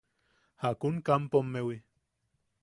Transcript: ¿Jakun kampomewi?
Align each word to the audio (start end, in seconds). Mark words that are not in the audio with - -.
¿Jakun 0.63 0.95
kampomewi? 1.05 1.77